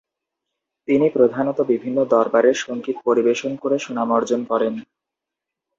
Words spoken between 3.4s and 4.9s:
করে সুনাম অর্জন করেন।